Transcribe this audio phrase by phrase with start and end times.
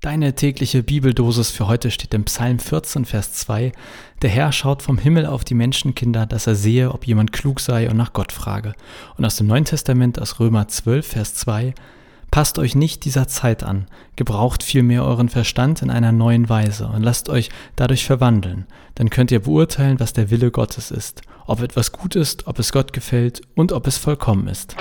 [0.00, 3.70] Deine tägliche Bibeldosis für heute steht im Psalm 14, Vers 2.
[4.22, 7.90] Der Herr schaut vom Himmel auf die Menschenkinder, dass er sehe, ob jemand klug sei
[7.90, 8.72] und nach Gott frage.
[9.18, 11.74] Und aus dem Neuen Testament, aus Römer 12, Vers 2.
[12.30, 17.02] Passt euch nicht dieser Zeit an, gebraucht vielmehr euren Verstand in einer neuen Weise und
[17.02, 18.64] lasst euch dadurch verwandeln.
[18.94, 22.72] Dann könnt ihr beurteilen, was der Wille Gottes ist, ob etwas gut ist, ob es
[22.72, 24.76] Gott gefällt und ob es vollkommen ist.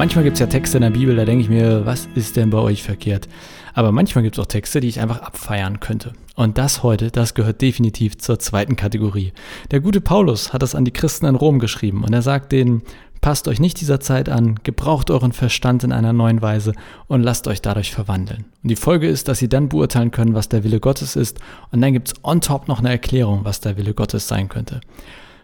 [0.00, 2.48] Manchmal gibt es ja Texte in der Bibel, da denke ich mir, was ist denn
[2.48, 3.28] bei euch verkehrt?
[3.74, 6.14] Aber manchmal gibt es auch Texte, die ich einfach abfeiern könnte.
[6.36, 9.34] Und das heute, das gehört definitiv zur zweiten Kategorie.
[9.70, 12.80] Der gute Paulus hat das an die Christen in Rom geschrieben und er sagt denen,
[13.20, 16.72] passt euch nicht dieser Zeit an, gebraucht euren Verstand in einer neuen Weise
[17.06, 18.46] und lasst euch dadurch verwandeln.
[18.62, 21.40] Und die Folge ist, dass sie dann beurteilen können, was der Wille Gottes ist
[21.72, 24.80] und dann gibt es on top noch eine Erklärung, was der Wille Gottes sein könnte.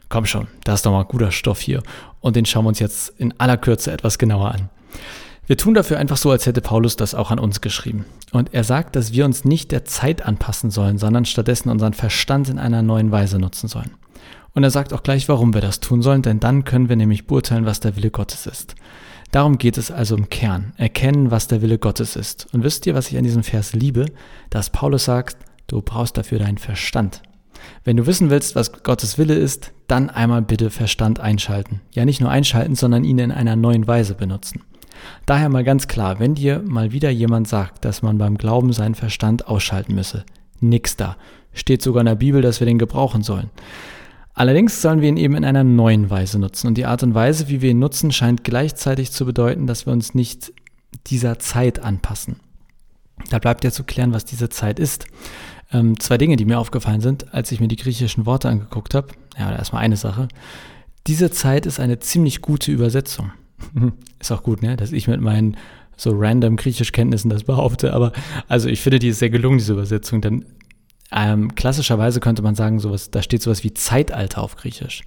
[0.08, 1.82] Komm schon, da ist doch mal guter Stoff hier.
[2.20, 4.68] Und den schauen wir uns jetzt in aller Kürze etwas genauer an.
[5.46, 8.04] Wir tun dafür einfach so, als hätte Paulus das auch an uns geschrieben.
[8.32, 12.48] Und er sagt, dass wir uns nicht der Zeit anpassen sollen, sondern stattdessen unseren Verstand
[12.48, 13.92] in einer neuen Weise nutzen sollen.
[14.54, 17.26] Und er sagt auch gleich, warum wir das tun sollen, denn dann können wir nämlich
[17.26, 18.74] beurteilen, was der Wille Gottes ist.
[19.30, 20.72] Darum geht es also im Kern.
[20.78, 22.48] Erkennen, was der Wille Gottes ist.
[22.52, 24.06] Und wisst ihr, was ich an diesem Vers liebe?
[24.50, 27.22] Dass Paulus sagt, du brauchst dafür deinen Verstand.
[27.84, 31.80] Wenn du wissen willst, was Gottes Wille ist, dann einmal bitte Verstand einschalten.
[31.92, 34.62] Ja, nicht nur einschalten, sondern ihn in einer neuen Weise benutzen.
[35.26, 38.94] Daher mal ganz klar, wenn dir mal wieder jemand sagt, dass man beim Glauben seinen
[38.94, 40.24] Verstand ausschalten müsse,
[40.60, 41.16] nix da.
[41.52, 43.50] Steht sogar in der Bibel, dass wir den gebrauchen sollen.
[44.34, 46.66] Allerdings sollen wir ihn eben in einer neuen Weise nutzen.
[46.66, 49.94] Und die Art und Weise, wie wir ihn nutzen, scheint gleichzeitig zu bedeuten, dass wir
[49.94, 50.52] uns nicht
[51.06, 52.36] dieser Zeit anpassen.
[53.30, 55.06] Da bleibt ja zu klären, was diese Zeit ist.
[55.72, 59.08] Ähm, zwei Dinge, die mir aufgefallen sind, als ich mir die griechischen Worte angeguckt habe.
[59.38, 60.28] Ja, erstmal eine Sache.
[61.06, 63.32] Diese Zeit ist eine ziemlich gute Übersetzung.
[64.20, 64.76] ist auch gut, ne?
[64.76, 65.56] Dass ich mit meinen
[65.96, 68.12] so random Griechischkenntnissen das behaupte, aber
[68.48, 70.44] also ich finde die ist sehr gelungen, diese Übersetzung, denn
[71.10, 75.02] ähm, klassischerweise könnte man sagen, sowas, da steht sowas wie Zeitalter auf Griechisch.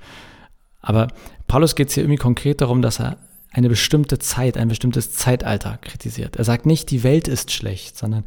[0.82, 1.10] Aber
[1.48, 3.18] Paulus geht es hier irgendwie konkret darum, dass er
[3.52, 6.38] eine bestimmte Zeit, ein bestimmtes Zeitalter kritisiert.
[6.38, 8.24] Er sagt nicht, die Welt ist schlecht, sondern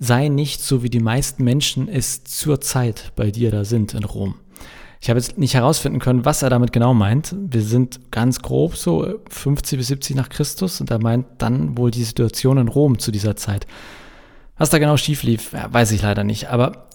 [0.00, 4.02] sei nicht so, wie die meisten Menschen es zur Zeit bei dir da sind in
[4.02, 4.34] Rom.
[5.02, 7.34] Ich habe jetzt nicht herausfinden können, was er damit genau meint.
[7.38, 11.90] Wir sind ganz grob so 50 bis 70 nach Christus und er meint dann wohl
[11.90, 13.66] die Situation in Rom zu dieser Zeit.
[14.58, 16.48] Was da genau schief lief, weiß ich leider nicht.
[16.48, 16.88] Aber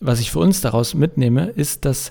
[0.00, 2.10] was ich für uns daraus mitnehme, ist, dass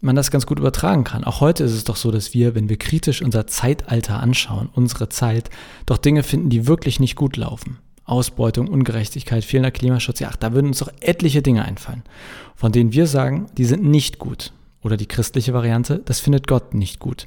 [0.00, 1.24] man das ganz gut übertragen kann.
[1.24, 5.10] Auch heute ist es doch so, dass wir, wenn wir kritisch unser Zeitalter anschauen, unsere
[5.10, 5.50] Zeit,
[5.84, 7.78] doch Dinge finden, die wirklich nicht gut laufen.
[8.10, 12.02] Ausbeutung, Ungerechtigkeit, fehlender Klimaschutz, ja, ach, da würden uns doch etliche Dinge einfallen,
[12.56, 14.52] von denen wir sagen, die sind nicht gut.
[14.82, 17.26] Oder die christliche Variante, das findet Gott nicht gut.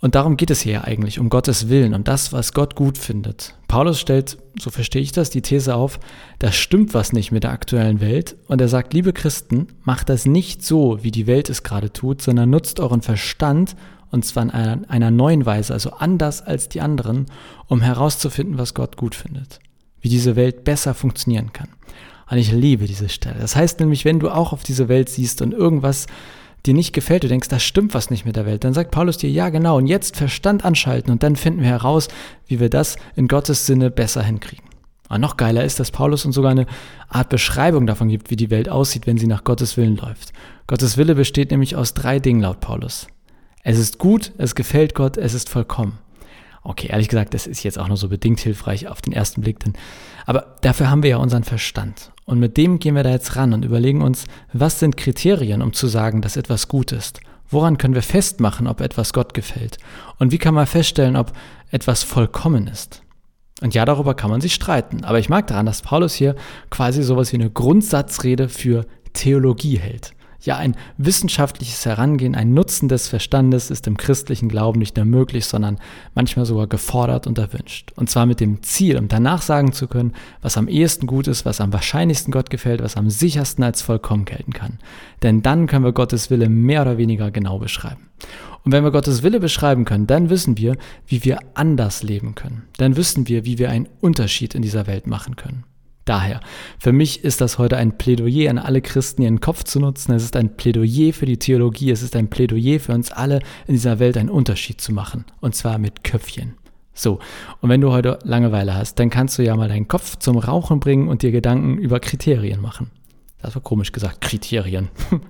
[0.00, 3.54] Und darum geht es hier eigentlich, um Gottes Willen, um das, was Gott gut findet.
[3.68, 6.00] Paulus stellt, so verstehe ich das, die These auf,
[6.38, 8.36] da stimmt was nicht mit der aktuellen Welt.
[8.46, 12.22] Und er sagt, liebe Christen, macht das nicht so, wie die Welt es gerade tut,
[12.22, 13.76] sondern nutzt euren Verstand,
[14.10, 17.26] und zwar in einer, einer neuen Weise, also anders als die anderen,
[17.66, 19.60] um herauszufinden, was Gott gut findet
[20.00, 21.68] wie diese Welt besser funktionieren kann.
[22.30, 23.40] Und ich liebe diese Stelle.
[23.40, 26.06] Das heißt nämlich, wenn du auch auf diese Welt siehst und irgendwas
[26.66, 29.16] dir nicht gefällt, du denkst, da stimmt was nicht mit der Welt, dann sagt Paulus
[29.16, 32.08] dir, ja genau, und jetzt Verstand anschalten und dann finden wir heraus,
[32.46, 34.64] wie wir das in Gottes Sinne besser hinkriegen.
[35.08, 36.66] Und noch geiler ist, dass Paulus uns sogar eine
[37.08, 40.32] Art Beschreibung davon gibt, wie die Welt aussieht, wenn sie nach Gottes Willen läuft.
[40.68, 43.08] Gottes Wille besteht nämlich aus drei Dingen laut Paulus.
[43.64, 45.98] Es ist gut, es gefällt Gott, es ist vollkommen.
[46.62, 49.60] Okay, ehrlich gesagt, das ist jetzt auch nur so bedingt hilfreich auf den ersten Blick,
[49.60, 49.72] denn,
[50.26, 52.12] aber dafür haben wir ja unseren Verstand.
[52.26, 55.72] Und mit dem gehen wir da jetzt ran und überlegen uns, was sind Kriterien, um
[55.72, 57.20] zu sagen, dass etwas gut ist?
[57.48, 59.78] Woran können wir festmachen, ob etwas Gott gefällt?
[60.18, 61.32] Und wie kann man feststellen, ob
[61.70, 63.02] etwas vollkommen ist?
[63.60, 65.04] Und ja, darüber kann man sich streiten.
[65.04, 66.36] Aber ich mag daran, dass Paulus hier
[66.70, 70.12] quasi sowas wie eine Grundsatzrede für Theologie hält.
[70.42, 75.44] Ja, ein wissenschaftliches Herangehen, ein Nutzen des Verstandes ist im christlichen Glauben nicht nur möglich,
[75.44, 75.78] sondern
[76.14, 77.92] manchmal sogar gefordert und erwünscht.
[77.96, 81.44] Und zwar mit dem Ziel, um danach sagen zu können, was am ehesten gut ist,
[81.44, 84.78] was am wahrscheinlichsten Gott gefällt, was am sichersten als vollkommen gelten kann.
[85.22, 88.08] Denn dann können wir Gottes Wille mehr oder weniger genau beschreiben.
[88.64, 90.76] Und wenn wir Gottes Wille beschreiben können, dann wissen wir,
[91.06, 92.64] wie wir anders leben können.
[92.76, 95.64] Dann wissen wir, wie wir einen Unterschied in dieser Welt machen können.
[96.04, 96.40] Daher,
[96.78, 100.12] für mich ist das heute ein Plädoyer an alle Christen, ihren Kopf zu nutzen.
[100.12, 101.90] Es ist ein Plädoyer für die Theologie.
[101.90, 105.24] Es ist ein Plädoyer für uns alle, in dieser Welt einen Unterschied zu machen.
[105.40, 106.54] Und zwar mit Köpfchen.
[106.94, 107.18] So,
[107.60, 110.80] und wenn du heute Langeweile hast, dann kannst du ja mal deinen Kopf zum Rauchen
[110.80, 112.90] bringen und dir Gedanken über Kriterien machen.
[113.40, 114.88] Das war komisch gesagt, Kriterien.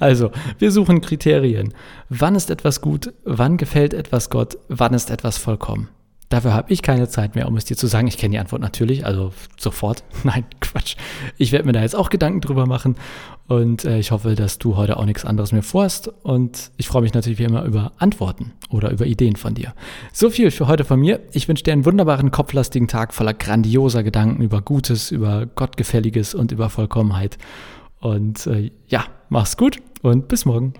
[0.00, 1.74] also, wir suchen Kriterien.
[2.08, 3.12] Wann ist etwas gut?
[3.24, 4.58] Wann gefällt etwas Gott?
[4.68, 5.88] Wann ist etwas vollkommen?
[6.30, 8.06] Dafür habe ich keine Zeit mehr, um es dir zu sagen.
[8.06, 10.04] Ich kenne die Antwort natürlich, also sofort.
[10.24, 10.94] Nein, Quatsch.
[11.36, 12.94] Ich werde mir da jetzt auch Gedanken drüber machen
[13.48, 16.06] und äh, ich hoffe, dass du heute auch nichts anderes mehr vorhast.
[16.22, 19.74] Und ich freue mich natürlich wie immer über Antworten oder über Ideen von dir.
[20.12, 21.18] So viel für heute von mir.
[21.32, 26.52] Ich wünsche dir einen wunderbaren, kopflastigen Tag voller grandioser Gedanken über Gutes, über Gottgefälliges und
[26.52, 27.38] über Vollkommenheit.
[27.98, 30.74] Und äh, ja, mach's gut und bis morgen.